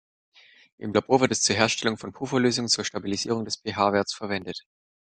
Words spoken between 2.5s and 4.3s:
zur Stabilisierung des pH-Werts